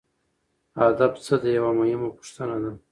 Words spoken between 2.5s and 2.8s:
ده.